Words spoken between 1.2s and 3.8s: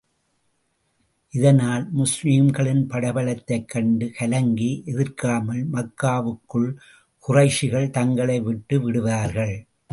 இதனால் முஸ்லிம்களின் படைபலத்தைக்